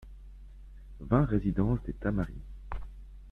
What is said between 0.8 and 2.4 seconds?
vingt résidence des Tamaris